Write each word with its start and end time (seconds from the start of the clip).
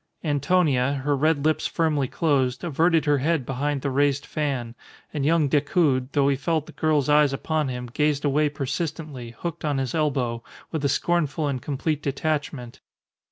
Antonia, 0.23 0.93
her 1.05 1.15
red 1.15 1.45
lips 1.45 1.67
firmly 1.67 2.07
closed, 2.07 2.63
averted 2.63 3.05
her 3.05 3.19
head 3.19 3.45
behind 3.45 3.83
the 3.83 3.91
raised 3.91 4.25
fan; 4.25 4.73
and 5.13 5.23
young 5.27 5.47
Decoud, 5.47 6.11
though 6.13 6.27
he 6.27 6.35
felt 6.35 6.65
the 6.65 6.71
girl's 6.71 7.07
eyes 7.07 7.33
upon 7.33 7.67
him, 7.67 7.85
gazed 7.85 8.25
away 8.25 8.49
persistently, 8.49 9.35
hooked 9.37 9.63
on 9.63 9.77
his 9.77 9.93
elbow, 9.93 10.41
with 10.71 10.83
a 10.83 10.89
scornful 10.89 11.47
and 11.47 11.61
complete 11.61 12.01
detachment. 12.01 12.79